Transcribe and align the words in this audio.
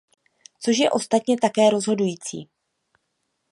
Což 0.59 0.77
je 0.77 0.91
ostatně 0.91 1.37
také 1.41 1.69
rozhodující. 1.69 2.49